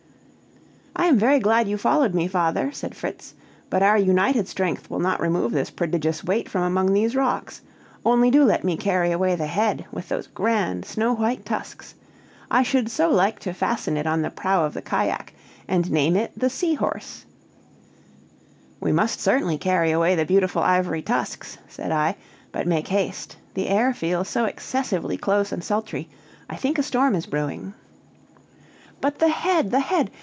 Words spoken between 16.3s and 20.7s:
the Sea horse." "We must certainly carry away the beautiful